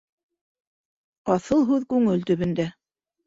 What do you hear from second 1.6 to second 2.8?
һүҙ күңел төбөндә.